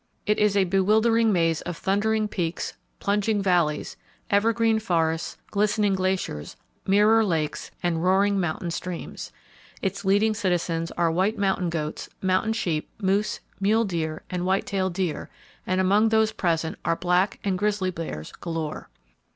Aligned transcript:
It 0.25 0.39
is 0.39 0.57
a 0.57 0.63
bewildering 0.63 1.31
maze 1.31 1.61
of 1.61 1.77
thundering 1.77 2.27
peaks, 2.27 2.73
plunging 2.99 3.39
valleys, 3.39 3.97
evergreen 4.31 4.79
forests, 4.79 5.37
glistening 5.51 5.93
glaciers, 5.93 6.55
mirror 6.87 7.23
lakes 7.23 7.69
and 7.83 8.03
roaring 8.03 8.39
mountain 8.39 8.71
streams. 8.71 9.31
Its 9.79 10.03
leading 10.03 10.33
citizens 10.33 10.89
are 10.93 11.11
white 11.11 11.37
mountain 11.37 11.69
goats, 11.69 12.09
mountain 12.19 12.53
sheep, 12.53 12.89
moose, 12.99 13.41
mule 13.59 13.85
deer 13.85 14.23
and 14.31 14.43
white 14.43 14.65
tailed 14.65 14.95
deer, 14.95 15.29
and 15.67 15.79
among 15.79 16.09
those 16.09 16.31
present 16.31 16.79
are 16.83 16.95
black 16.95 17.37
and 17.43 17.59
grizzly 17.59 17.91
bears 17.91 18.31
galore. 18.41 18.89